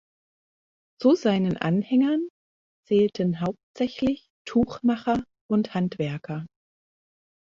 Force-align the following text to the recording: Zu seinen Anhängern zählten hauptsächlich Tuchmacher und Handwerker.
Zu 0.99 1.13
seinen 1.13 1.57
Anhängern 1.57 2.27
zählten 2.87 3.39
hauptsächlich 3.39 4.25
Tuchmacher 4.47 5.23
und 5.47 5.75
Handwerker. 5.75 6.47